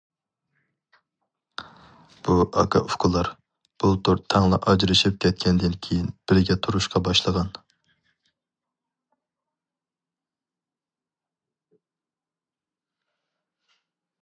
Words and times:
بۇ 2.27 2.37
ئاكا- 2.61 2.79
ئۇكىلار 2.93 3.27
بۇلتۇر 3.83 4.23
تەڭلا 4.35 4.57
ئاجرىشىپ 4.71 5.19
كەتكەندىن 5.25 5.75
كېيىن 5.89 6.07
بىرگە 6.31 6.57
تۇرۇشقا 6.67 7.01
باشلىغان. 7.09 7.51